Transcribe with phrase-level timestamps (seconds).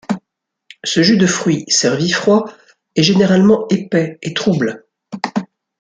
[0.83, 2.45] Ce jus de fruits, servi froid,
[2.95, 4.83] est généralement épais et trouble.